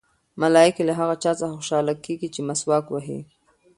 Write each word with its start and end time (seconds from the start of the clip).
ملایکې 0.41 0.83
له 0.89 0.93
هغه 0.99 1.15
چا 1.23 1.31
څخه 1.39 1.53
خوشحاله 1.57 1.93
کېږي 2.05 2.29
چې 2.35 2.41
مسواک 2.49 2.85
وهي. 2.89 3.19